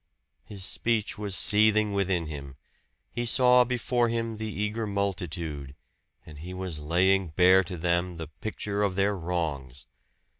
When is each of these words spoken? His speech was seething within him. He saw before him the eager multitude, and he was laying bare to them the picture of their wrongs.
His 0.43 0.65
speech 0.65 1.19
was 1.19 1.35
seething 1.35 1.93
within 1.93 2.25
him. 2.25 2.57
He 3.11 3.23
saw 3.23 3.63
before 3.63 4.09
him 4.09 4.37
the 4.37 4.51
eager 4.51 4.87
multitude, 4.87 5.75
and 6.25 6.39
he 6.39 6.55
was 6.55 6.79
laying 6.79 7.27
bare 7.27 7.63
to 7.65 7.77
them 7.77 8.17
the 8.17 8.25
picture 8.25 8.81
of 8.81 8.95
their 8.95 9.15
wrongs. 9.15 9.85